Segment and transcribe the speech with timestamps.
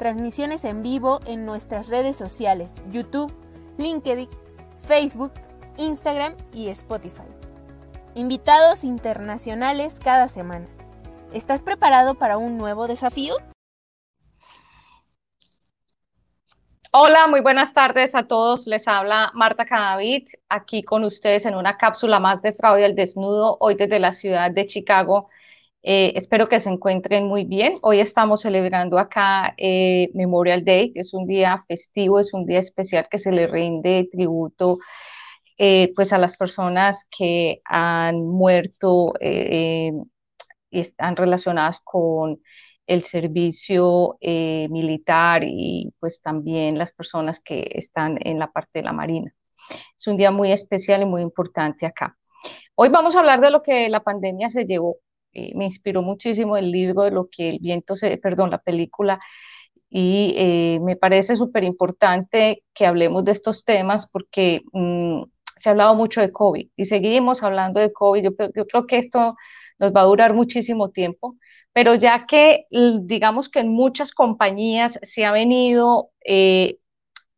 [0.00, 3.30] transmisiones en vivo en nuestras redes sociales, YouTube,
[3.76, 4.30] LinkedIn,
[4.82, 5.32] Facebook,
[5.76, 7.28] Instagram y Spotify.
[8.14, 10.66] Invitados internacionales cada semana.
[11.34, 13.34] ¿Estás preparado para un nuevo desafío?
[16.92, 18.66] Hola, muy buenas tardes a todos.
[18.66, 23.58] Les habla Marta Cadavid, aquí con ustedes en una cápsula más de Fraude al Desnudo,
[23.60, 25.28] hoy desde la ciudad de Chicago,
[25.82, 27.78] eh, espero que se encuentren muy bien.
[27.82, 32.58] Hoy estamos celebrando acá eh, Memorial Day, que es un día festivo, es un día
[32.58, 34.78] especial que se le rinde tributo
[35.58, 42.40] eh, pues a las personas que han muerto y están relacionadas con
[42.86, 48.92] el servicio militar y pues también las personas que están en la parte de la
[48.92, 49.34] Marina.
[49.98, 52.16] Es un día muy especial y muy importante acá.
[52.74, 54.96] Hoy vamos a hablar de lo que la pandemia se llevó
[55.32, 59.20] eh, me inspiró muchísimo el libro de lo que el viento se, perdón, la película,
[59.90, 65.24] y eh, me parece súper importante que hablemos de estos temas porque mm,
[65.56, 68.22] se ha hablado mucho de COVID y seguimos hablando de COVID.
[68.22, 69.36] Yo, creo que esto
[69.78, 71.36] nos va a durar muchísimo tiempo,
[71.72, 76.78] pero ya que digamos que en muchas compañías se ha venido eh,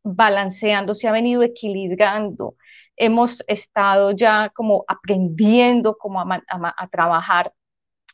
[0.03, 2.55] balanceando, se ha venido equilibrando,
[2.95, 7.53] hemos estado ya como aprendiendo como a trabajar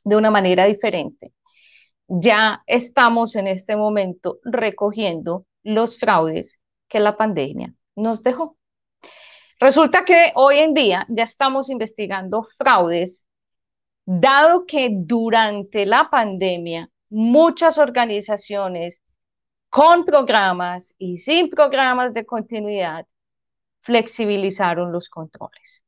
[0.03, 1.33] de una manera diferente.
[2.07, 8.57] Ya estamos en este momento recogiendo los fraudes que la pandemia nos dejó.
[9.59, 13.27] Resulta que hoy en día ya estamos investigando fraudes,
[14.05, 19.01] dado que durante la pandemia muchas organizaciones
[19.69, 23.05] con programas y sin programas de continuidad
[23.81, 25.83] flexibilizaron los controles.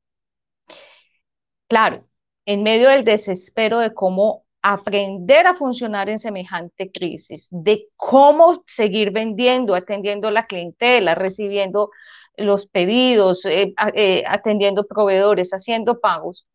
[1.68, 2.06] Claro,
[2.46, 9.12] en medio del desespero de cómo aprender a funcionar en semejante crisis, de cómo seguir
[9.12, 11.90] vendiendo, atendiendo la clientela, recibiendo
[12.38, 16.48] los pedidos, eh, eh, atendiendo proveedores, haciendo pagos.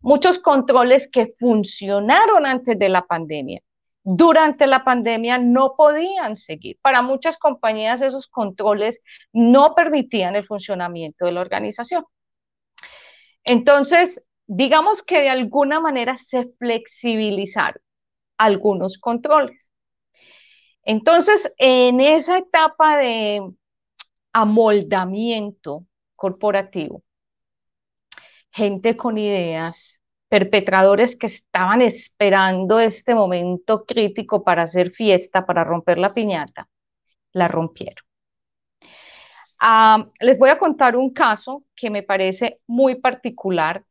[0.00, 3.62] Muchos controles que funcionaron antes de la pandemia.
[4.02, 6.78] Durante la pandemia no podían seguir.
[6.82, 9.00] Para muchas compañías esos controles
[9.32, 12.04] no permitían el funcionamiento de la organización.
[13.44, 17.82] Entonces, digamos que de alguna manera se flexibilizaron
[18.38, 19.70] algunos controles.
[20.82, 23.40] Entonces, en esa etapa de
[24.32, 27.02] amoldamiento corporativo,
[28.50, 35.98] gente con ideas, perpetradores que estaban esperando este momento crítico para hacer fiesta, para romper
[35.98, 36.68] la piñata,
[37.32, 38.04] la rompieron.
[39.60, 43.84] Ah, les voy a contar un caso que me parece muy particular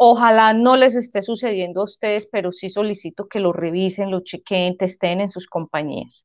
[0.00, 4.76] Ojalá no les esté sucediendo a ustedes, pero sí solicito que lo revisen, lo chequen,
[4.76, 6.24] testen en sus compañías.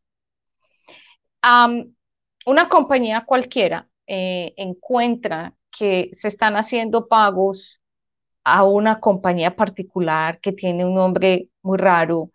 [2.46, 7.80] una compañía cualquiera eh, encuentra que se están haciendo pagos
[8.44, 12.32] a una compañía particular que tiene un nombre muy raro,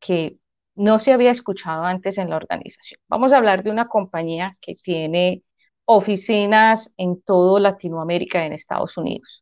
[0.00, 0.38] que
[0.74, 3.00] no se había escuchado antes en la organización.
[3.08, 5.42] Vamos a hablar de una compañía que tiene
[5.86, 9.41] oficinas en todo Latinoamérica en Estados Unidos.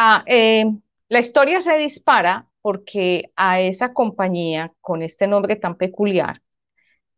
[0.00, 0.64] Ah, eh,
[1.08, 6.40] la historia se dispara porque a esa compañía con este nombre tan peculiar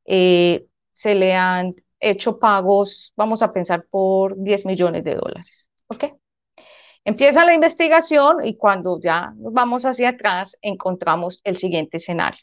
[0.07, 5.71] eh, se le han hecho pagos, vamos a pensar, por 10 millones de dólares.
[5.89, 6.05] ¿Ok?
[7.05, 12.41] Empieza la investigación y cuando ya nos vamos hacia atrás encontramos el siguiente escenario.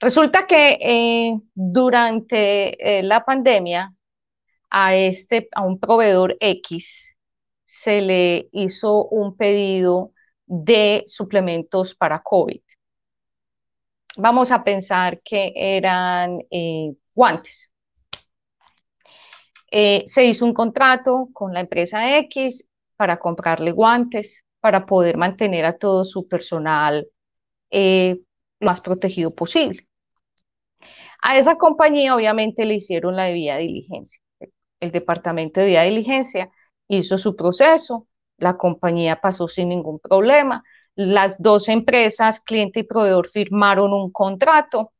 [0.00, 3.92] Resulta que eh, durante la pandemia
[4.70, 7.13] a, este, a un proveedor X
[7.84, 10.12] se le hizo un pedido
[10.46, 12.62] de suplementos para COVID.
[14.16, 17.74] Vamos a pensar que eran eh, guantes.
[19.70, 22.66] Eh, se hizo un contrato con la empresa X
[22.96, 27.06] para comprarle guantes, para poder mantener a todo su personal
[27.70, 28.18] eh,
[28.60, 29.86] más protegido posible.
[31.20, 34.22] A esa compañía obviamente le hicieron la debida diligencia.
[34.80, 36.50] El departamento de debida diligencia
[36.88, 40.64] hizo su proceso, la compañía pasó sin ningún problema,
[40.94, 44.92] las dos empresas, cliente y proveedor, firmaron un contrato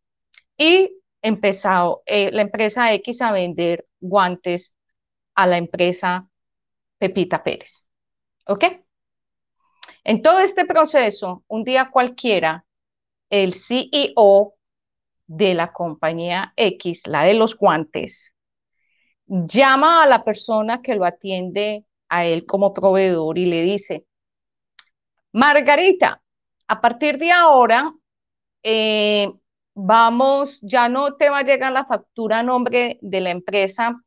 [0.57, 4.77] y empezado eh, la empresa X a vender guantes
[5.35, 6.29] a la empresa
[6.99, 7.89] Pepita Pérez.
[8.47, 8.65] ¿Ok?
[10.05, 12.67] En todo este proceso, un día cualquiera,
[13.31, 14.55] el CEO
[15.27, 18.37] de la compañía X, la de los guantes,
[19.27, 24.07] llama a la persona que lo atiende a él como proveedor y le dice,
[25.33, 26.23] Margarita,
[26.69, 27.93] a partir de ahora,
[28.63, 29.33] eh,
[29.75, 34.01] vamos, ya no te va a llegar la factura a nombre de la empresa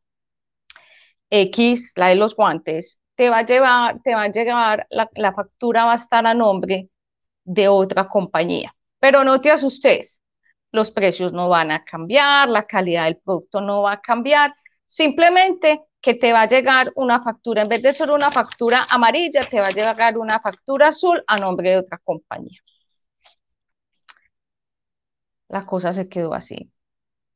[1.29, 5.33] X, la de los guantes, te va a llevar, te va a llegar, la, la
[5.33, 6.89] factura va a estar a nombre
[7.43, 8.73] de otra compañía.
[8.99, 10.21] Pero no te asustes,
[10.71, 14.53] los precios no van a cambiar, la calidad del producto no va a cambiar,
[14.87, 19.47] simplemente que te va a llegar una factura, en vez de ser una factura amarilla,
[19.49, 22.59] te va a llegar una factura azul a nombre de otra compañía.
[25.49, 26.71] La cosa se quedó así.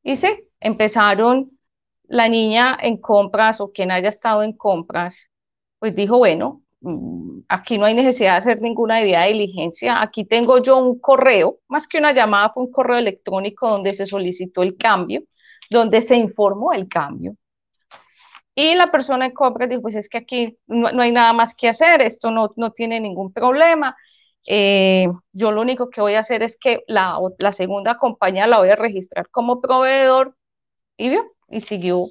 [0.02, 0.28] Y sí,
[0.60, 1.58] empezaron
[2.04, 5.30] la niña en compras o quien haya estado en compras,
[5.78, 10.58] pues dijo, bueno, mm, aquí no hay necesidad de hacer ninguna debida diligencia, aquí tengo
[10.62, 14.76] yo un correo, más que una llamada, fue un correo electrónico donde se solicitó el
[14.76, 15.22] cambio,
[15.70, 17.36] donde se informó el cambio.
[18.54, 21.68] Y la persona en compras dijo, pues es que aquí no, hay nada más que
[21.68, 23.96] hacer, esto no, no tiene ningún problema.
[24.46, 28.58] Eh, yo lo único que voy a hacer es que la, la segunda compañía la
[28.58, 30.36] voy a registrar como proveedor
[30.96, 32.08] y vio, y siguió,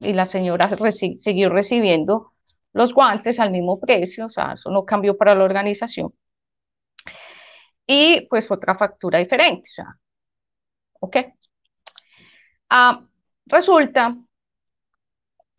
[0.00, 0.68] y la señora
[1.18, 2.32] siguió recibiendo
[2.72, 6.12] los guantes al mismo precio, o sea, eso no cambió para la organización.
[7.86, 9.98] Y pues otra factura diferente, o sea,
[11.00, 11.16] ¿ok?
[12.68, 13.04] Ah,
[13.46, 14.16] resulta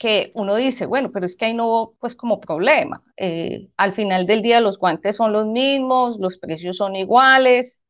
[0.01, 3.03] que uno dice, bueno, pero es que ahí no pues como problema.
[3.18, 7.83] Eh, al final del día los guantes son los mismos, los precios son iguales.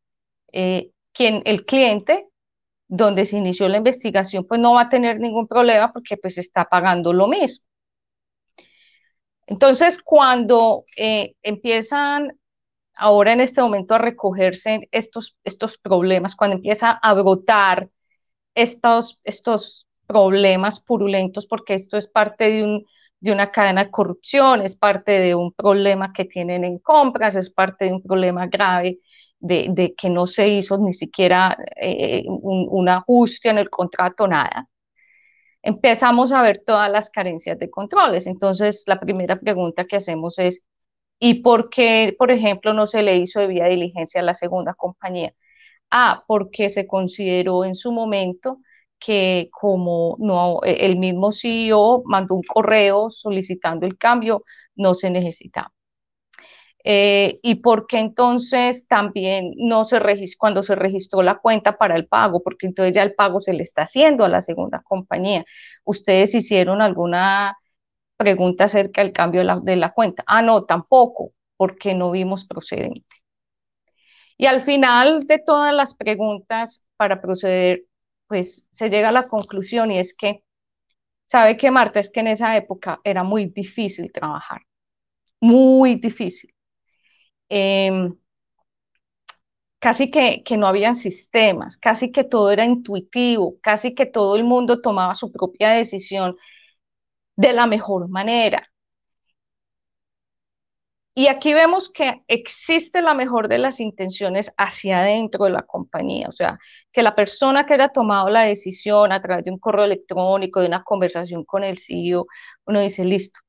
[0.52, 2.28] Eh, quien, el cliente,
[2.90, 6.66] donde se inició la investigación, pues no va a tener ningún problema porque pues está
[6.66, 7.66] pagando lo mismo.
[9.48, 12.38] Entonces, cuando eh, empiezan
[12.94, 17.90] ahora en este momento a recogerse estos, estos problemas, cuando empieza a brotar
[18.54, 22.86] estos, estos problemas purulentos porque esto es parte de, un,
[23.20, 27.50] de una cadena de corrupción, es parte de un problema que tienen en compras, es
[27.52, 29.00] parte de un problema grave
[29.40, 34.28] de, de que no se hizo ni siquiera eh, un, un ajuste en el contrato,
[34.28, 34.68] nada
[35.64, 38.28] empezamos a ver todas las carencias de controles.
[38.28, 40.64] Entonces, la primera pregunta que hacemos es,
[41.20, 45.34] ¿y por qué, por ejemplo, no se le hizo debida diligencia a la segunda compañía?
[45.92, 48.60] Ah, porque se consideró en su momento
[49.02, 54.44] que como no, e, el mismo CEO mandó un correo solicitando el cambio,
[54.76, 55.74] no se necesitaba.
[56.84, 61.96] Eh, y por qué entonces también no se registró, cuando se registró la cuenta para
[61.96, 65.46] el pago, porque entonces ya el pago se le está haciendo a la segunda compañía.
[65.84, 67.58] ¿Ustedes hicieron alguna
[68.18, 70.24] pregunta acerca del cambio de la, de la cuenta?
[70.28, 73.06] Ah, no, tampoco, porque no vimos procedente.
[74.38, 77.84] Y al final de todas las preguntas para proceder,
[78.32, 80.46] pues se llega a la conclusión y es que,
[81.28, 82.00] ¿sabe qué, Marta?
[82.00, 84.62] Es que en esa época era muy difícil trabajar,
[85.42, 86.54] muy difícil.
[87.50, 88.16] Em,
[89.80, 94.44] casi que, que no habían sistemas, casi que todo era intuitivo, casi que todo el
[94.44, 96.38] mundo tomaba su propia decisión
[97.36, 98.71] de la mejor manera.
[101.14, 106.28] Y aquí vemos que existe la mejor de las intenciones hacia adentro de la compañía,
[106.30, 106.58] o sea,
[106.92, 110.68] que la persona que haya tomado la decisión a través de un correo electrónico, de
[110.68, 112.28] una conversación con el CEO,
[112.66, 113.42] uno dice, listo,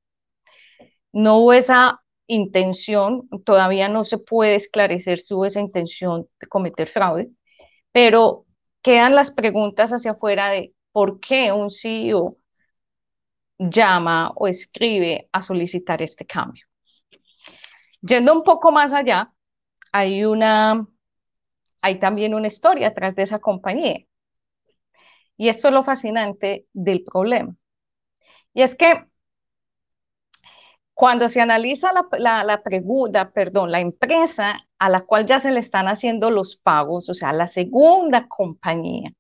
[1.13, 6.89] no hubo esa intención, todavía no se puede esclarecer si hubo esa intención de cometer
[6.89, 7.31] fraude,
[7.93, 8.47] pero
[8.83, 12.37] quedan las preguntas hacia afuera de por qué un CEO
[13.59, 16.67] llama o escribe a solicitar este cambio.
[18.03, 19.33] Yendo un poco más allá,
[19.93, 20.87] hay una,
[21.83, 24.07] hay también una historia atrás de esa compañía.
[25.37, 27.57] Y esto es lo fascinante del problema.
[28.55, 29.07] Y es que
[30.95, 35.61] cuando se analiza la, la, pregunta, perdón, la empresa a la cual ya se le
[35.61, 39.13] están haciendo los pagos, o sea, la segunda compañía,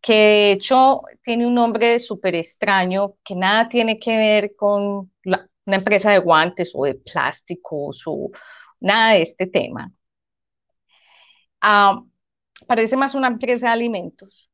[0.00, 5.48] que de hecho tiene un nombre súper extraño, que nada tiene que ver con la,
[5.66, 8.30] una empresa de guantes o de plásticos o
[8.80, 9.92] nada de este tema.
[11.60, 12.02] Ah,
[12.66, 14.50] parece más una empresa de alimentos.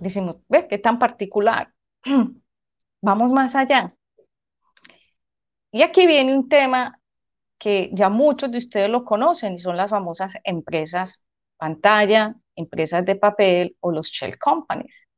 [0.00, 1.72] Decimos, ¿ves qué tan particular?
[3.02, 3.94] Vamos más allá.
[5.70, 6.98] Y aquí viene un tema
[7.58, 11.24] que ya muchos de ustedes lo conocen y son las famosas empresas
[11.62, 15.08] pantalla, empresas de papel o los shell companies.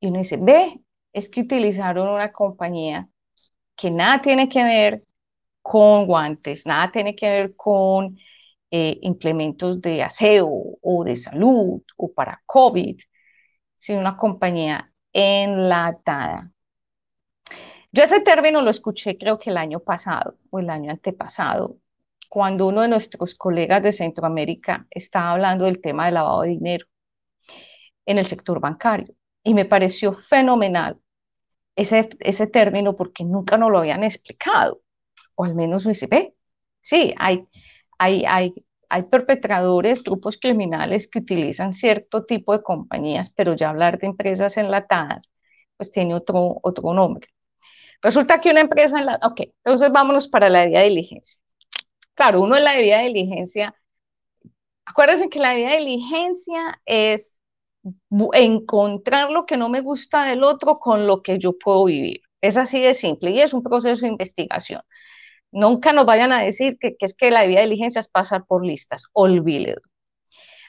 [0.00, 0.80] Y uno dice, ve,
[1.12, 3.08] es que utilizaron una compañía
[3.76, 5.04] que nada tiene que ver
[5.62, 8.18] con guantes, nada tiene que ver con
[8.70, 10.48] eh, implementos de aseo
[10.82, 12.98] o de salud o para COVID,
[13.76, 16.50] sino una compañía enlatada.
[17.92, 21.78] Yo ese término lo escuché creo que el año pasado o el año antepasado,
[22.28, 26.86] cuando uno de nuestros colegas de Centroamérica estaba hablando del tema del lavado de dinero
[28.06, 29.14] en el sector bancario.
[29.42, 30.98] Y me pareció fenomenal
[31.76, 34.82] ese, ese término porque nunca nos lo habían explicado.
[35.34, 36.34] O al menos dice, ve,
[36.80, 37.46] sí, hay,
[37.98, 38.54] hay, hay,
[38.88, 44.56] hay perpetradores, grupos criminales que utilizan cierto tipo de compañías, pero ya hablar de empresas
[44.56, 45.30] enlatadas,
[45.76, 47.28] pues tiene otro, otro nombre.
[48.02, 51.40] Resulta que una empresa enlatada, ok, entonces vámonos para la debida diligencia.
[52.14, 53.74] Claro, uno en la debida diligencia,
[54.84, 57.35] acuérdense que la debida diligencia es
[58.32, 62.22] encontrar lo que no me gusta del otro con lo que yo puedo vivir.
[62.40, 64.82] Es así de simple y es un proceso de investigación.
[65.52, 69.04] Nunca nos vayan a decir que, es que la debida diligencia es pasar por listas,
[69.12, 69.80] olvídelo.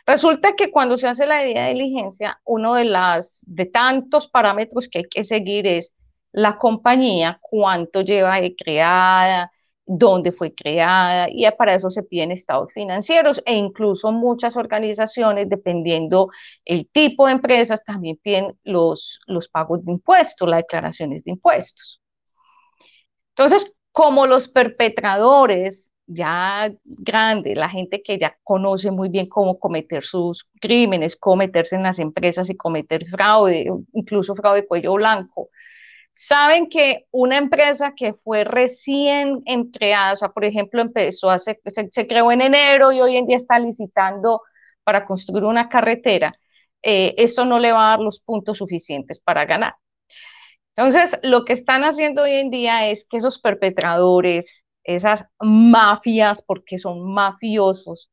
[0.05, 4.99] Resulta que cuando se hace la debida diligencia, uno de, las, de tantos parámetros que
[4.99, 5.95] hay que seguir es
[6.31, 9.51] la compañía, cuánto lleva de creada,
[9.87, 16.29] dónde fue creada y para eso se piden estados financieros e incluso muchas organizaciones, dependiendo
[16.65, 22.01] el tipo de empresas, también piden los, los pagos de impuestos, las declaraciones de impuestos.
[23.29, 30.03] Entonces, como los perpetradores ya grandes, la gente que ya conoce muy bien cómo cometer
[30.03, 35.49] sus crímenes, cómo meterse en las empresas y cometer fraude, incluso fraude de cuello blanco,
[36.19, 42.07] Saben que una empresa que fue recién creada, o sea, por ejemplo, empezó hace, se,
[42.07, 44.41] creó en enero y hoy en día está licitando
[44.83, 46.33] para construir una carretera,
[46.81, 49.75] eh, eso no le va a dar los puntos suficientes para ganar.
[50.75, 56.79] Entonces, lo que están haciendo hoy en día es que esos perpetradores, esas mafias, porque
[56.79, 58.11] son mafiosos,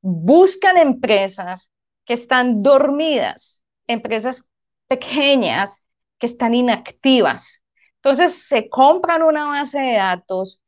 [0.00, 1.70] buscan empresas
[2.06, 4.44] que están dormidas, empresas
[4.86, 5.82] pequeñas
[6.18, 7.62] que están inactivas.
[7.96, 10.60] Entonces se compran una base de datos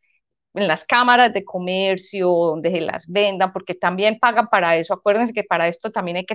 [0.55, 4.95] en las cámaras de comercio, donde se las vendan, porque también pagan para eso.
[4.95, 6.27] Acuérdense que para esto también hay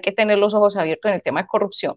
[0.00, 1.96] que, tener los ojos abiertos en el tema de corrupción.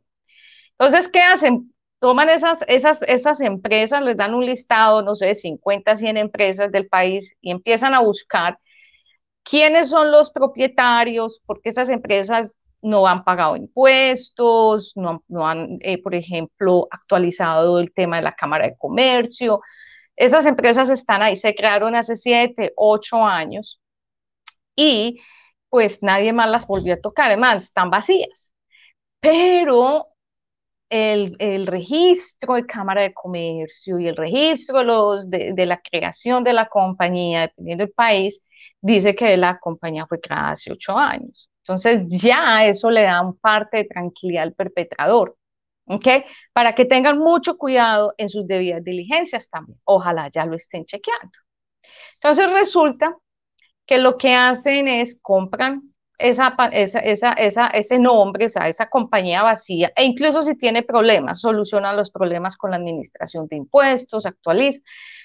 [0.77, 1.74] Entonces, ¿qué hacen?
[2.00, 6.72] Toman esas, esas, esas empresas, les dan un listado, no sé, de 50, 100 empresas
[6.72, 8.60] del país y empiezan a buscar
[9.44, 12.55] quiénes son los propietarios, porque esas empresas
[12.86, 18.68] no han pagado impuestos, no, han, eh, por ejemplo, actualizado el tema de la Cámara
[18.68, 19.62] de Comercio.
[20.15, 23.82] Esas empresas están ahí, se crearon hace siete, ocho años
[24.75, 25.20] y
[25.70, 28.54] pues nadie más las volvió a tocar, además están vacías.
[29.20, 30.08] Pero
[30.89, 36.44] el, el, registro de Cámara de Comercio y el registro los, de, de, la creación
[36.44, 38.44] de la compañía, dependiendo del país,
[38.82, 41.50] dice que la compañía fue creada hace ocho años.
[41.67, 45.36] Entonces ya eso le da un parte de tranquilidad al perpetrador.
[45.88, 46.07] ¿Ok?
[46.53, 49.79] Para que tengan mucho cuidado en sus debidas diligencias también.
[49.84, 51.38] Ojalá ya lo estén chequeando.
[52.15, 53.15] Entonces resulta
[53.86, 59.43] que lo que hacen es compran esa, esa, esa, ese nombre, o sea, esa compañía
[59.43, 64.81] vacía, e incluso si tiene problemas, solucionan los problemas con la administración de impuestos, actualiza,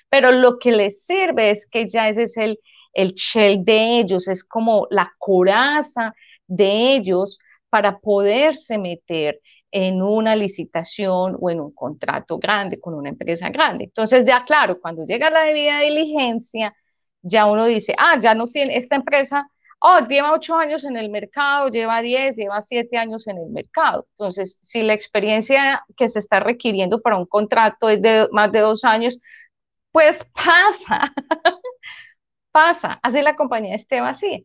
[0.09, 2.59] pero lo que les sirve es que ya ese es el,
[2.93, 6.15] el shell de ellos, es como la coraza
[6.51, 7.39] de ellos
[7.71, 9.41] para poderse meter
[9.71, 13.85] en una licitación o en un contrato grande con una empresa grande.
[13.85, 16.75] Entonces, ya claro, cuando llega la debida diligencia,
[17.23, 19.49] ya uno dice, ah, ya no tiene esta empresa,
[19.81, 24.07] oh, lleva ocho años en el mercado, lleva diez, lleva siete años en el mercado.
[24.11, 28.61] Entonces, si la experiencia que se está requiriendo para un contrato es de más de
[28.61, 29.19] dos años,
[29.93, 31.13] pues pasa,
[32.53, 34.41] pasa, así la compañía esté vacía.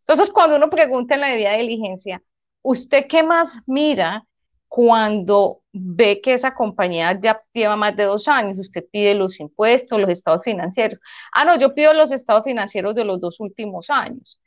[0.00, 2.22] Entonces, cuando uno pregunta en la debida diligencia,
[2.62, 4.24] ¿usted qué más mira
[4.68, 8.58] cuando ve que esa compañía ya lleva más de dos años?
[8.58, 10.98] Usted pide los impuestos, los estados financieros.
[11.32, 14.40] Ah, no, yo pido los estados financieros de los dos últimos años.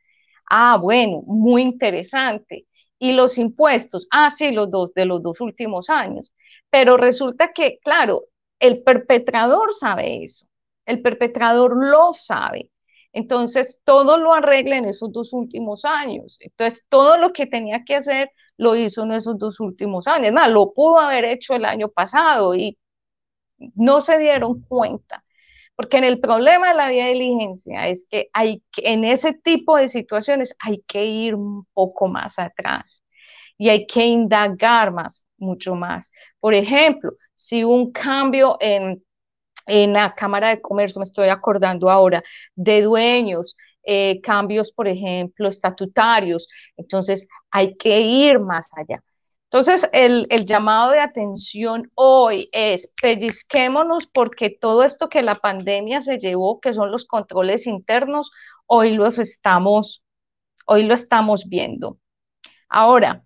[0.49, 2.67] Ah, bueno, muy interesante.
[2.99, 4.07] ¿Y los impuestos?
[4.11, 6.31] Ah, sí, los dos de los dos últimos años.
[6.69, 8.25] Pero resulta que, claro,
[8.59, 10.45] el perpetrador sabe eso.
[10.85, 12.69] El perpetrador lo sabe.
[13.13, 16.37] Entonces, todo lo arregla en esos dos últimos años.
[16.39, 20.33] Entonces, todo lo que tenía que hacer lo hizo en esos dos últimos años.
[20.33, 22.77] Más, lo pudo haber hecho el año pasado y
[23.75, 25.23] no se dieron cuenta.
[25.75, 29.33] Porque en el problema de la vía de diligencia es que hay que, en ese
[29.33, 33.03] tipo de situaciones hay que ir un poco más atrás
[33.57, 36.11] y hay que indagar más, mucho más.
[36.39, 39.03] Por ejemplo, si un cambio en,
[39.65, 42.23] en la Cámara de Comercio, me estoy acordando ahora,
[42.55, 49.03] de dueños, eh, cambios, por ejemplo, estatutarios, entonces hay que ir más allá.
[49.51, 56.01] Entonces, el, el, llamado de atención hoy es pellizquémonos porque todo esto que la pandemia
[56.01, 58.31] se llevó, que son los controles internos,
[58.65, 60.03] hoy los estamos,
[60.65, 61.99] hoy lo estamos viendo.
[62.67, 63.23] Ahora,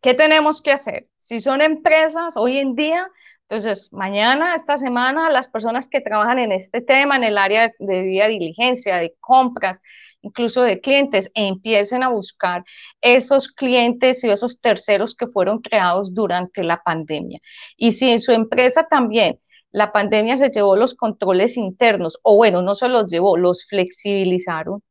[0.00, 1.08] ¿qué tenemos que hacer?
[1.16, 3.10] Si son empresas hoy en día,
[3.48, 8.02] entonces, mañana, esta semana, las personas que trabajan en este tema, en el área de
[8.02, 9.80] vía diligencia, de compras,
[10.22, 12.64] incluso de clientes, empiecen a buscar
[13.02, 17.40] esos clientes y esos terceros que fueron creados durante la pandemia.
[17.76, 19.38] Y si en su empresa también
[19.70, 24.82] la pandemia se llevó los controles internos, o bueno, no se los llevó, los flexibilizaron.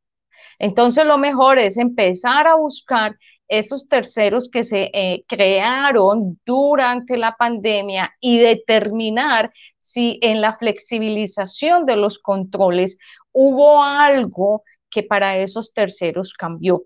[0.60, 3.18] Entonces lo mejor es empezar a buscar
[3.52, 11.86] esos terceros que se eh, crearon durante la pandemia y determinar si en la flexibilización
[11.86, 12.98] de los controles
[13.34, 16.84] hubo algo que para esos terceros cambió.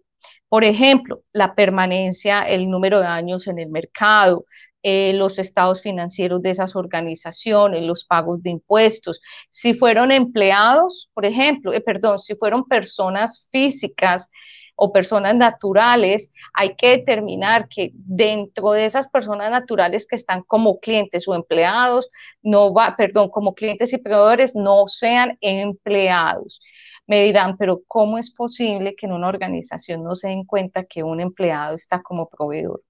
[0.50, 4.46] Por ejemplo, la permanencia, el número de años en el mercado,
[4.82, 9.22] eh, los estados financieros de esas organizaciones, los pagos de impuestos.
[9.52, 14.30] Si fueron empleados, por ejemplo, eh, perdón, si fueron personas físicas
[14.76, 20.80] o personas naturales, hay que determinar que dentro de esas personas naturales que están como
[20.80, 22.10] clientes o empleados,
[22.42, 26.62] no va, perdón, como clientes y proveedores, no sean empleados.
[27.08, 31.04] Me dirán, pero ¿cómo es posible que en una organización no se den cuenta que
[31.04, 32.82] un empleado está como proveedor?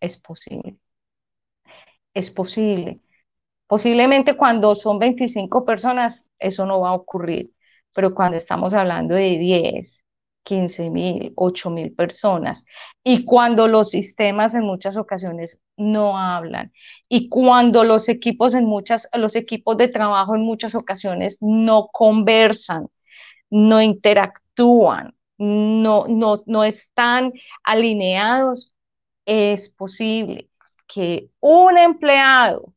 [0.00, 0.78] Es posible.
[2.14, 3.00] Es posible.
[3.68, 7.52] Posiblemente cuando son 25 personas eso no va a ocurrir,
[7.96, 10.05] pero cuando estamos hablando de 10,
[10.46, 12.64] 15 mil, 8 mil personas.
[13.02, 16.72] Y cuando los sistemas en muchas ocasiones no hablan
[17.08, 22.86] y cuando los equipos en muchas, los equipos de trabajo en muchas ocasiones no conversan,
[23.50, 27.32] no interactúan, no, no, no están
[27.64, 28.72] alineados,
[29.26, 30.48] es posible
[30.86, 32.72] que un empleado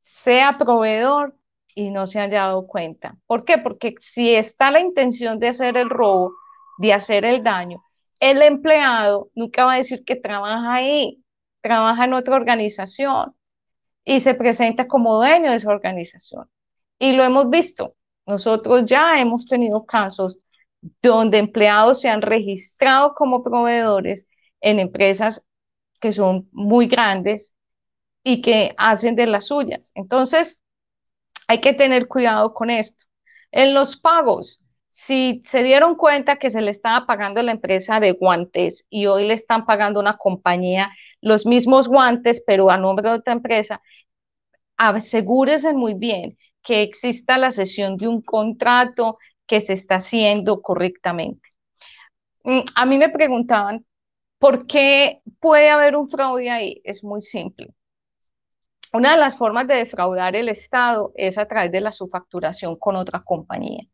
[0.00, 1.36] sea proveedor
[1.74, 3.16] y no se han dado cuenta.
[3.26, 3.58] ¿Por qué?
[3.58, 6.32] Porque si está la intención de hacer el robo,
[6.78, 7.82] de hacer el daño,
[8.20, 11.22] el empleado nunca va a decir que trabaja ahí,
[11.60, 13.34] trabaja en otra organización
[14.04, 16.48] y se presenta como dueño de esa organización.
[16.98, 17.96] Y lo hemos visto.
[18.26, 20.38] Nosotros ya hemos tenido casos
[21.02, 24.26] donde empleados se han registrado como proveedores
[24.60, 25.46] en empresas
[26.00, 27.54] que son muy grandes
[28.24, 29.92] y que hacen de las suyas.
[29.94, 30.61] Entonces,
[31.52, 33.04] hay que tener cuidado con esto.
[33.50, 38.12] En los pagos, si se dieron cuenta que se le estaba pagando la empresa de
[38.12, 43.16] guantes y hoy le están pagando una compañía los mismos guantes, pero a nombre de
[43.16, 43.82] otra empresa,
[44.78, 51.50] asegúrese muy bien que exista la sesión de un contrato que se está haciendo correctamente.
[52.44, 53.84] Mm, a mí me preguntaban,
[54.38, 56.80] ¿por qué puede haber un fraude ahí?
[56.84, 57.74] Es muy simple.
[58.92, 62.96] Una de las formas de defraudar el Estado es a través de la subfacturación con
[62.96, 63.84] otra compañía.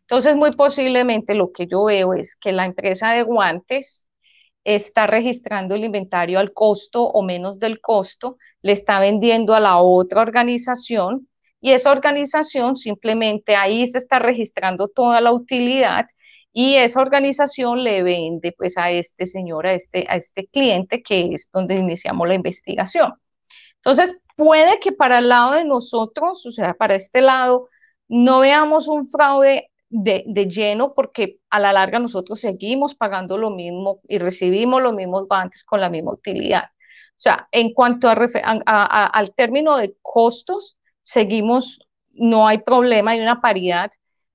[0.00, 4.06] Entonces, muy posiblemente lo que yo veo es que la empresa de guantes
[4.64, 9.78] está registrando el inventario al costo o menos del costo, le está vendiendo a la
[9.78, 11.28] otra organización
[11.60, 16.06] y esa organización simplemente ahí se está registrando toda la utilidad
[16.52, 21.34] y esa organización le vende pues a este señor, a este, a este cliente que
[21.34, 23.14] es donde iniciamos la investigación.
[23.76, 27.68] Entonces, puede que para el lado de nosotros, o sea, para este lado,
[28.08, 34.00] no veamos un fraude de, lleno porque a la larga nosotros seguimos pagando lo mismo
[34.08, 36.64] y recibimos los mismos guantes con la misma utilidad.
[36.64, 43.40] O sea, en cuanto a, al término de costos, seguimos, no hay problema, hay una
[43.40, 43.90] paridad,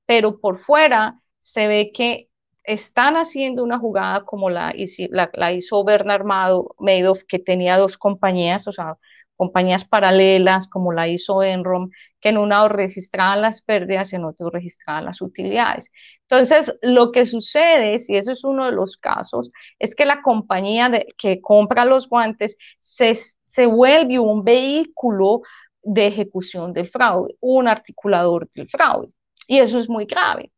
[0.05, 2.29] pero por fuera se ve que
[2.63, 8.97] están haciendo una jugada como la hizo Bernard Madoff, que tenía dos compañías, o sea,
[9.37, 15.05] compañías paralelas como la hizo Enron, que en una registraban las pérdidas en otro registraban
[15.05, 15.91] las utilidades.
[16.23, 20.91] Entonces, lo que sucede, si eso es uno de los casos, es que la compañía
[21.17, 25.41] que compra los guantes se, se vuelve un vehículo
[25.83, 29.13] de ejecución del fraude, un articulador del fraude.
[29.47, 30.51] Y eso es muy grave,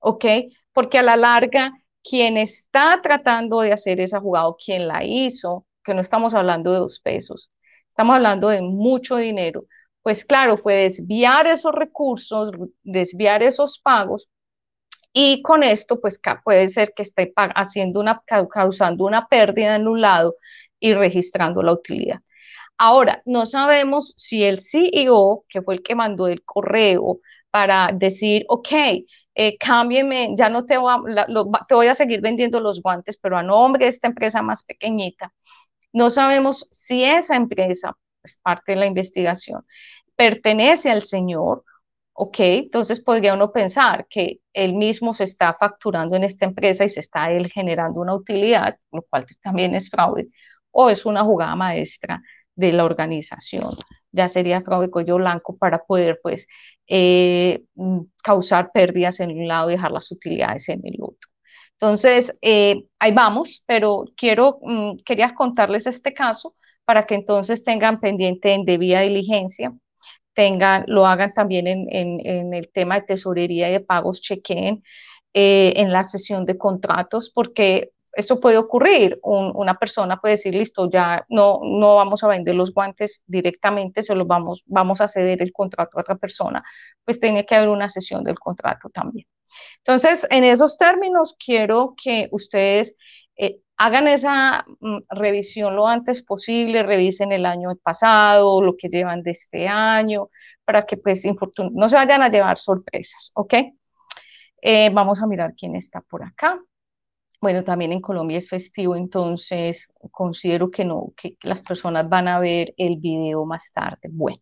[0.00, 0.24] ¿ok?
[0.72, 5.66] Porque a la larga, quien está tratando de hacer esa jugada o quien la hizo,
[5.84, 7.50] que no estamos hablando de dos pesos,
[7.92, 9.66] Estamos hablando de mucho dinero,
[10.02, 12.50] pues claro, fue desviar esos recursos,
[12.82, 14.30] desviar esos pagos
[15.12, 20.00] y con esto, pues puede ser que esté haciendo una, causando una pérdida en un
[20.00, 20.36] lado
[20.80, 22.20] y registrando la utilidad.
[22.78, 28.44] Ahora, no sabemos si el CEO, que fue el que mandó el correo para decir,
[28.48, 28.68] ok,
[29.34, 29.56] eh,
[30.36, 30.98] ya no a,
[31.68, 35.32] te voy a seguir vendiendo los guantes, pero a nombre de esta empresa más pequeñita.
[35.92, 39.64] No sabemos si esa empresa, es parte de la investigación,
[40.16, 41.64] pertenece al señor,
[42.14, 46.90] ok, entonces podría uno pensar que él mismo se está facturando en esta empresa y
[46.90, 50.28] se está él generando una utilidad, lo cual también es fraude,
[50.70, 52.22] o es una jugada maestra
[52.54, 53.70] de la organización.
[54.12, 56.46] Ya sería fraude cuello blanco para poder, pues,
[56.86, 61.31] eh, mm, causar pérdidas en un lado y dejar las utilidades en el otro.
[61.82, 67.98] Entonces, eh, ahí vamos, pero quiero, mm, quería contarles este caso para que entonces tengan
[67.98, 69.74] pendiente en debida diligencia,
[70.32, 74.84] tengan, lo hagan también en, en, el tema de tesorería y de pagos, chequen
[75.34, 79.18] eh, en la sesión de contratos, porque eso puede ocurrir.
[79.24, 84.14] una persona puede decir, listo, ya no, no vamos a vender los guantes directamente, se
[84.14, 86.62] los vamos, vamos a ceder el contrato a otra persona.
[87.04, 89.26] Pues tiene que haber una sesión del contrato también.
[89.78, 92.96] Entonces, en esos términos, quiero que ustedes
[93.36, 99.22] eh, hagan esa mm, revisión lo antes posible, revisen el año pasado, lo que llevan
[99.22, 100.28] de este año,
[100.64, 101.24] para que pues
[101.72, 103.54] no se vayan a llevar sorpresas, ¿ok?
[104.62, 106.60] Eh, vamos a mirar quién está por acá.
[107.40, 112.38] Bueno, también en Colombia es festivo, entonces considero que no, que las personas van a
[112.38, 114.08] ver el video más tarde.
[114.12, 114.38] Bueno,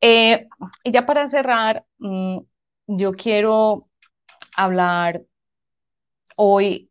[0.00, 0.46] eh,
[0.84, 2.38] y ya para cerrar, mm,
[2.86, 3.88] yo quiero
[4.56, 5.22] hablar
[6.36, 6.90] hoy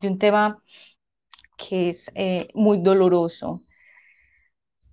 [0.00, 0.62] de un tema
[1.56, 3.62] que es eh, muy doloroso,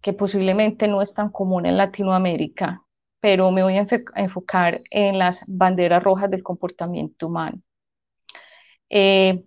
[0.01, 2.83] que posiblemente no es tan común en Latinoamérica,
[3.19, 7.61] pero me voy a enfocar en las banderas rojas del comportamiento humano.
[8.89, 9.43] Eh,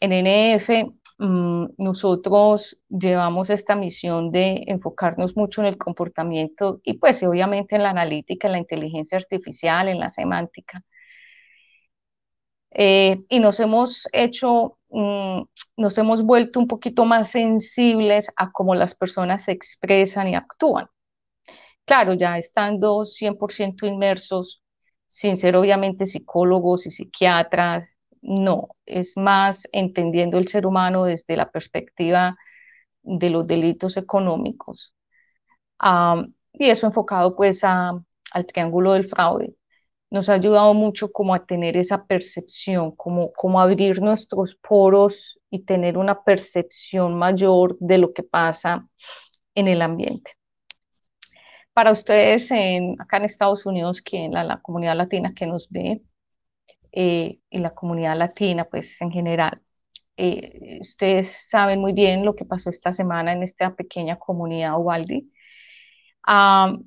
[0.00, 0.86] en NF,
[1.18, 7.82] mm, nosotros llevamos esta misión de enfocarnos mucho en el comportamiento y pues obviamente en
[7.82, 10.84] la analítica, en la inteligencia artificial, en la semántica.
[12.70, 15.42] Eh, y nos hemos hecho, mm,
[15.76, 20.88] nos hemos vuelto un poquito más sensibles a cómo las personas se expresan y actúan.
[21.84, 24.62] Claro, ya estando 100% inmersos,
[25.06, 31.50] sin ser obviamente psicólogos y psiquiatras, no, es más entendiendo el ser humano desde la
[31.50, 32.36] perspectiva
[33.02, 34.94] de los delitos económicos.
[36.52, 38.04] y eso enfocado pues al
[38.46, 39.54] triángulo del fraude.
[40.10, 45.64] Nos ha ayudado mucho como a tener esa percepción, como, como abrir nuestros poros y
[45.64, 48.88] tener una percepción mayor de lo que pasa
[49.54, 50.32] en el ambiente.
[51.72, 56.02] Para ustedes en, acá en Estados Unidos, que en la comunidad latina que nos ve,
[56.92, 59.60] eh, y la comunidad latina, pues en general.
[60.16, 65.30] Eh, ustedes saben muy bien lo que pasó esta semana en esta pequeña comunidad Ubaldi.
[66.24, 66.82] pero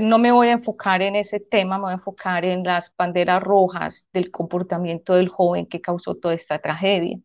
[0.00, 3.42] no me voy a enfocar en ese tema, me voy a enfocar en las banderas
[3.42, 7.18] rojas del comportamiento del joven que causó toda esta tragedia.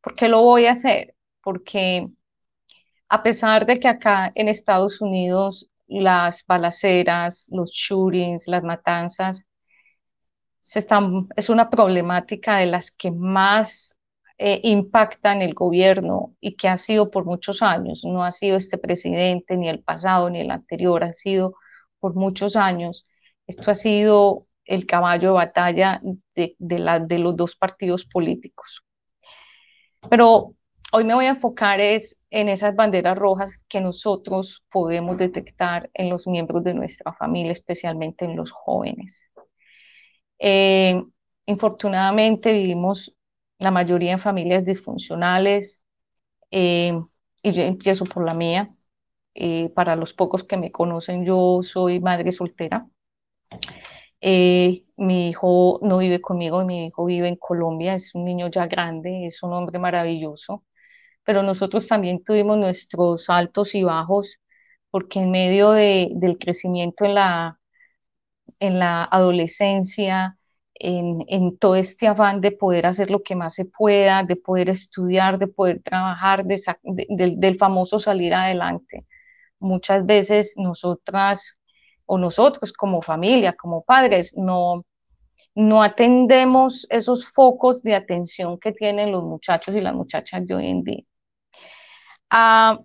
[0.00, 1.14] ¿Por qué lo voy a hacer?
[1.42, 2.08] Porque
[3.08, 9.46] a pesar de que acá en Estados Unidos las balaceras, los shootings, las matanzas
[11.36, 13.96] es una problemática de las que más
[14.38, 18.02] eh, impacta en el gobierno y que ha sido por muchos años.
[18.04, 21.54] No ha sido este presidente, ni el pasado, ni el anterior, ha sido
[22.06, 23.04] por muchos años.
[23.48, 26.00] Esto ha sido el caballo de batalla
[26.36, 28.84] de, de los dos partidos políticos.
[30.08, 30.54] Pero
[30.92, 36.08] hoy me voy a enfocar es en esas banderas rojas que nosotros podemos detectar en
[36.08, 39.32] los miembros de nuestra familia, especialmente en los jóvenes.
[40.38, 41.02] Eh,
[41.46, 43.16] infortunadamente vivimos
[43.58, 45.80] la mayoría en familias disfuncionales
[46.52, 46.96] eh,
[47.42, 48.75] y yo empiezo por la mía.
[49.38, 52.88] Eh, para los pocos que me conocen, yo soy madre soltera.
[54.96, 59.26] mi hijo no vive conmigo, mi hijo vive en Colombia, es un niño ya grande,
[59.26, 60.64] es un hombre maravilloso,
[61.24, 64.40] pero nosotros también tuvimos nuestros altos y bajos
[64.90, 67.60] porque en medio de, del crecimiento en la,
[68.60, 70.38] en la adolescencia,
[70.74, 75.38] en, todo este afán de poder hacer lo que más se pueda, de poder estudiar,
[75.38, 79.06] de poder trabajar, del famoso salir adelante.
[79.58, 81.58] Muchas veces nosotras
[82.06, 84.84] o nosotros como familia, como padres, no,
[85.54, 90.66] no atendemos esos focos de atención que tienen los muchachos y las muchachas de hoy
[90.68, 91.04] en día.
[92.30, 92.78] Ah,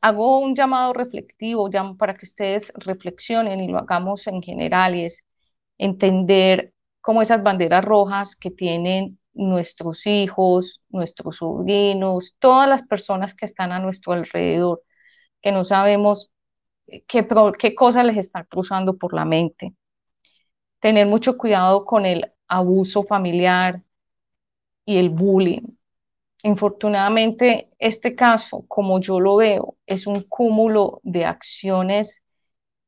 [0.00, 5.24] hago un llamado reflectivo para que ustedes reflexionen y lo hagamos en general y es
[5.78, 13.46] entender cómo esas banderas rojas que tienen nuestros hijos, nuestros sobrinos, todas las personas que
[13.46, 14.82] están a nuestro alrededor,
[15.44, 16.32] que no sabemos
[17.06, 19.74] qué, cosas les está cruzando por la mente.
[20.80, 23.82] Tener mucho cuidado con el abuso familiar
[24.86, 25.76] y el bullying.
[26.44, 32.22] Infortunadamente, este caso, como yo lo veo, es un cúmulo de acciones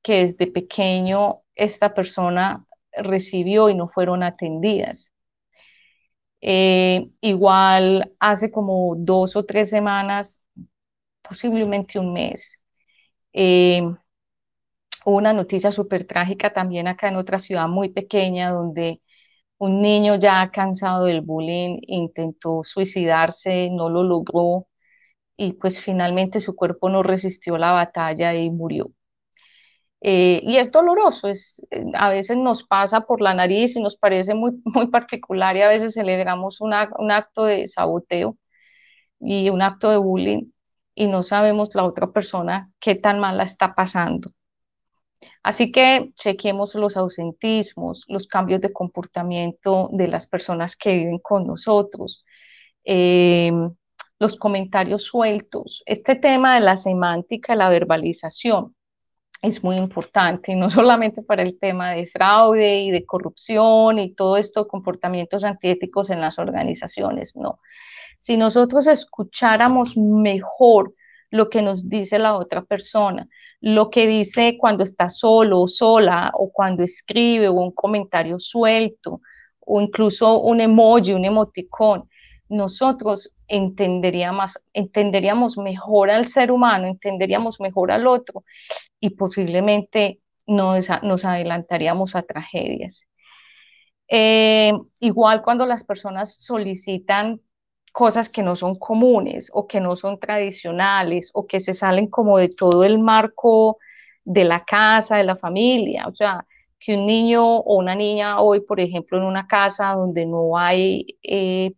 [0.00, 5.12] que desde pequeño esta persona recibió y no fueron atendidas.
[6.40, 10.42] Eh, igual hace como dos o tres semanas,
[11.28, 12.62] posiblemente un mes,
[13.32, 13.82] eh,
[15.06, 19.00] una noticia súper trágica también acá en otra ciudad muy pequeña donde
[19.58, 24.68] un niño ya cansado del bullying intentó suicidarse, no lo logró
[25.36, 28.90] y pues finalmente su cuerpo no resistió la batalla y murió.
[30.02, 33.96] Eh, y es doloroso, es, eh, a veces nos pasa por la nariz y nos
[33.96, 38.36] parece muy, muy particular y a veces celebramos un acto de saboteo
[39.20, 40.44] y un acto de bullying
[40.96, 44.32] y no sabemos la otra persona qué tan mal la está pasando.
[45.42, 51.46] Así que chequemos los ausentismos, los cambios de comportamiento de las personas que viven con
[51.46, 52.24] nosotros,
[52.84, 53.52] eh,
[54.18, 55.82] los comentarios sueltos.
[55.86, 58.74] Este tema de la semántica, la verbalización,
[59.42, 64.38] es muy importante, no solamente para el tema de fraude y de corrupción y todo
[64.38, 67.60] esto, comportamientos antiéticos en las organizaciones, no.
[68.26, 70.94] Si nosotros escucháramos mejor
[71.30, 73.28] lo que nos dice la otra persona,
[73.60, 79.20] lo que dice cuando está solo o sola, o cuando escribe, o un comentario suelto,
[79.60, 82.10] o incluso un emoji, un emoticón,
[82.48, 88.42] nosotros entenderíamos, entenderíamos mejor al ser humano, entenderíamos mejor al otro
[88.98, 93.06] y posiblemente nos, adelantaríamos a tragedias.
[94.08, 97.40] Eh, igual cuando las personas solicitan
[97.96, 102.36] cosas que no son comunes o que no son tradicionales o que se salen como
[102.36, 103.78] de todo el marco
[104.22, 106.04] de la casa, de la familia.
[106.06, 106.46] O sea,
[106.78, 111.06] que un niño o una niña hoy, por ejemplo, en una casa donde no hay
[111.22, 111.72] eh,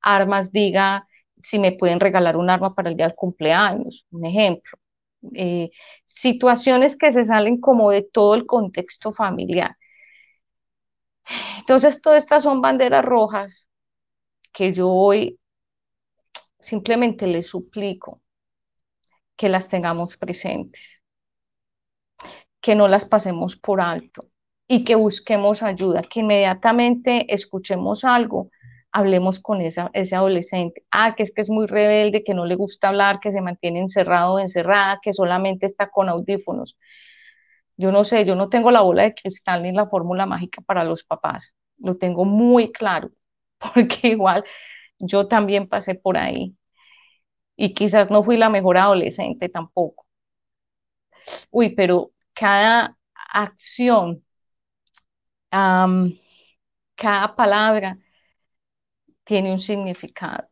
[0.00, 1.06] armas, diga
[1.40, 4.76] si me pueden regalar un arma para el día del cumpleaños, un ejemplo.
[5.34, 5.70] Eh,
[6.04, 9.76] situaciones que se salen como de todo el contexto familiar.
[11.60, 13.68] Entonces, todas estas son banderas rojas
[14.52, 15.39] que yo hoy
[16.60, 18.22] simplemente les suplico
[19.36, 21.02] que las tengamos presentes,
[22.60, 24.22] que no las pasemos por alto
[24.68, 28.50] y que busquemos ayuda, que inmediatamente escuchemos algo,
[28.92, 30.84] hablemos con esa, ese adolescente.
[30.90, 33.80] Ah, que es que es muy rebelde, que no le gusta hablar, que se mantiene
[33.80, 36.76] encerrado o encerrada, que solamente está con audífonos.
[37.76, 40.84] Yo no sé, yo no tengo la bola de cristal ni la fórmula mágica para
[40.84, 41.56] los papás.
[41.78, 43.10] Lo tengo muy claro,
[43.74, 44.44] porque igual
[45.00, 46.56] yo también pasé por ahí.
[47.56, 50.04] Y quizás no fui la mejor adolescente tampoco.
[51.50, 52.96] Uy, pero cada
[53.32, 54.24] acción,
[55.50, 57.98] cada palabra
[59.24, 60.48] tiene un significado.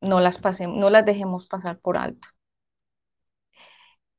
[0.00, 2.28] No las, pasemos, no las dejemos pasar por alto.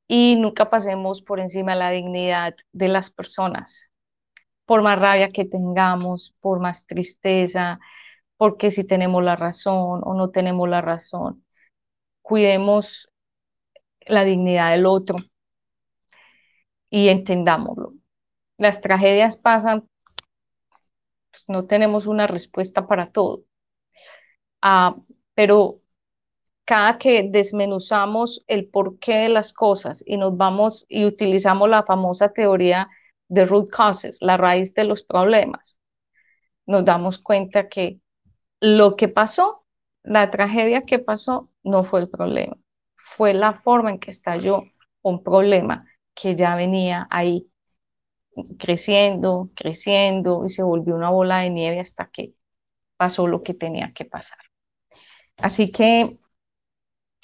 [0.08, 3.89] Y nunca pasemos por encima de la dignidad de las personas,
[4.65, 7.80] por más rabia que tengamos, por más tristeza,
[8.38, 11.45] porque si tenemos la razón o no tenemos la razón.
[12.21, 13.12] Cuidemos
[14.02, 15.17] la dignidad del otro
[16.89, 17.93] y entendámoslo.
[18.58, 19.88] Las tragedias pasan,
[21.32, 23.43] pues no tenemos una respuesta para todo.
[24.62, 24.95] Ah,
[25.34, 25.82] pero
[26.65, 32.34] cada que desmenuzamos el porqué de las cosas y nos vamos y utilizamos la famosa
[32.34, 32.89] teoría
[33.28, 35.80] de root causes, la raíz de los problemas,
[36.65, 38.00] nos damos cuenta que
[38.60, 39.65] lo que pasó,
[40.04, 42.58] la tragedia que pasó, no fue el problema,
[43.18, 44.63] fue la forma en que estalló
[45.02, 47.50] un problema que ya venía ahí
[48.60, 52.34] creciendo, creciendo y se volvió una bola de nieve hasta que
[52.98, 54.39] pasó lo que tenía que pasar.
[55.38, 56.18] Así que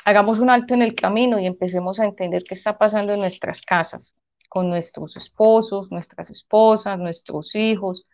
[0.06, 3.62] hagamos un alto en el camino y empecemos a entender qué está pasando en nuestras
[3.62, 4.16] casas,
[4.50, 8.08] con nuestros esposos, nuestras esposas, nuestros hijos,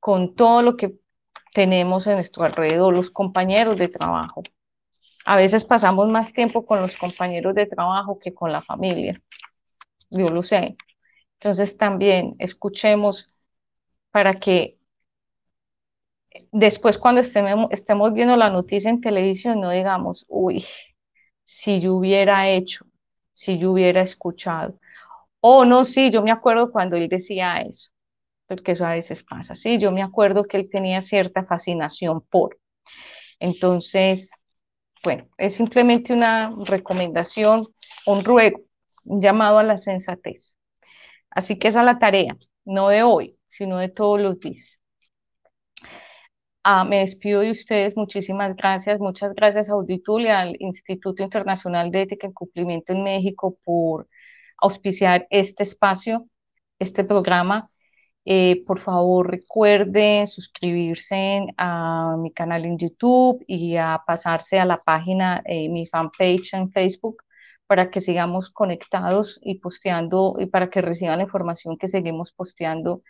[0.00, 0.98] con todo lo que
[1.52, 4.42] tenemos en nuestro alrededor, los compañeros de trabajo.
[5.24, 9.20] A veces pasamos más tiempo con los compañeros de trabajo que con la familia.
[10.10, 10.76] Yo lo sé.
[11.34, 13.30] Entonces también escuchemos
[14.10, 14.78] para que
[16.52, 20.64] después cuando estemos, estemos viendo la noticia en televisión no digamos, uy,
[21.44, 22.86] si yo hubiera hecho,
[23.32, 24.78] si yo hubiera escuchado.
[25.40, 27.90] Oh, no, sí, yo me acuerdo cuando él decía eso,
[28.48, 29.54] porque eso a veces pasa.
[29.54, 32.58] Sí, yo me acuerdo que él tenía cierta fascinación por.
[33.40, 34.32] Entonces,
[35.04, 37.68] bueno, es simplemente una recomendación,
[38.06, 38.60] un ruego,
[39.04, 40.56] un llamado a la sensatez.
[41.30, 44.80] Así que esa es la tarea, no de hoy, sino de todos los días.
[46.64, 52.02] Ah, me despido de ustedes, muchísimas gracias, muchas gracias a Auditul al Instituto Internacional de
[52.02, 54.08] Ética en Cumplimiento en México por
[54.58, 56.28] auspiciar este espacio,
[56.78, 57.70] este programa.
[58.30, 64.82] Eh, por favor, recuerden suscribirse a mi canal en YouTube y a pasarse a la
[64.82, 67.22] página, eh, mi fanpage en Facebook,
[67.66, 73.02] para que sigamos conectados y posteando y para que reciban la información que seguimos posteando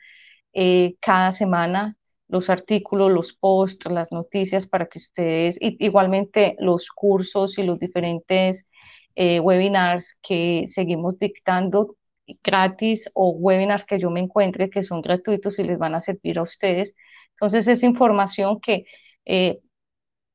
[0.52, 1.96] eh, cada semana,
[2.28, 8.68] los artículos, los posts, las noticias, para que ustedes, igualmente los cursos y los diferentes
[9.16, 11.96] eh, webinars que seguimos dictando
[12.42, 16.38] gratis o webinars que yo me encuentre que son gratuitos y les van a servir
[16.38, 16.94] a ustedes.
[17.30, 18.84] Entonces, es información que
[19.24, 19.60] eh,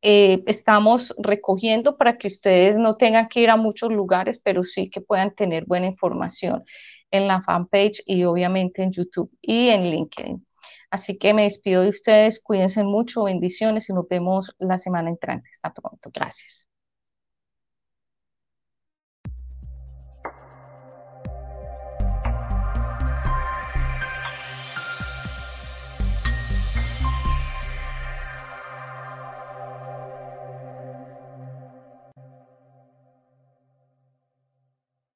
[0.02, 4.90] eh, estamos recogiendo para que ustedes no tengan que ir a muchos lugares, pero sí
[4.90, 6.64] que puedan tener buena información
[7.12, 10.46] en la fanpage y obviamente en YouTube y en LinkedIn.
[10.92, 15.50] Así que me despido de ustedes, cuídense mucho, bendiciones y nos vemos la semana entrante.
[15.52, 16.73] Hasta pronto, gracias.